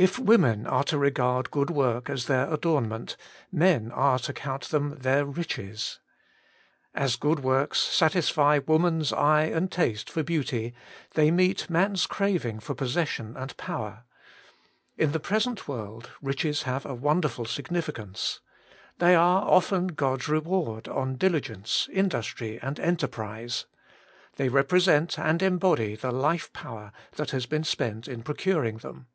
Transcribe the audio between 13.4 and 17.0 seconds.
power. In the present world riches have a